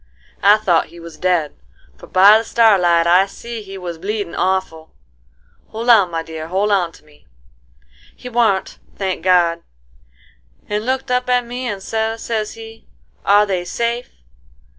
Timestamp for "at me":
11.29-11.67